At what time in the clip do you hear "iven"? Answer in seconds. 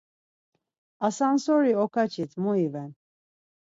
2.65-2.91